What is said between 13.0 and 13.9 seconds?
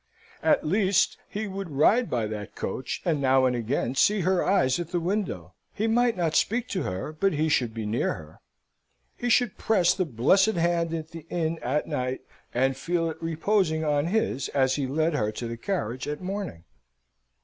it reposing